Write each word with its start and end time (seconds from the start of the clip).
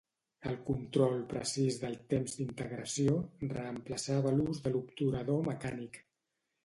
El 0.51 0.55
control 0.69 1.19
precís 1.33 1.77
del 1.83 1.97
temps 2.13 2.33
d'integració 2.39 3.19
reemplaçava 3.53 4.33
l'ús 4.41 4.63
de 4.65 4.73
l'obturador 4.77 5.45
mecànic. 5.51 6.01